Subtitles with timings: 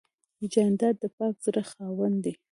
[0.53, 2.33] جانداد د پاک زړه خاوند دی.